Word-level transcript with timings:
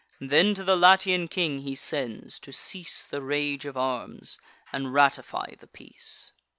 Then 0.19 0.55
to 0.55 0.63
the 0.63 0.75
Latian 0.75 1.27
king 1.27 1.59
he 1.59 1.75
sends, 1.75 2.39
to 2.39 2.51
cease 2.51 3.05
The 3.05 3.21
rage 3.21 3.67
of 3.67 3.77
arms, 3.77 4.39
and 4.73 4.91
ratify 4.91 5.53
the 5.59 5.67
peace. 5.67 6.31